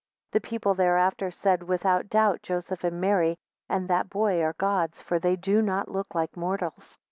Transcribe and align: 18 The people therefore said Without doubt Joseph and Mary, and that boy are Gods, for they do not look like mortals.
18 0.31 0.31
The 0.31 0.47
people 0.49 0.73
therefore 0.73 1.29
said 1.29 1.61
Without 1.61 2.09
doubt 2.09 2.41
Joseph 2.41 2.83
and 2.83 2.99
Mary, 2.99 3.37
and 3.69 3.87
that 3.87 4.09
boy 4.09 4.41
are 4.41 4.53
Gods, 4.53 4.99
for 4.99 5.19
they 5.19 5.35
do 5.35 5.61
not 5.61 5.91
look 5.91 6.15
like 6.15 6.35
mortals. 6.35 6.97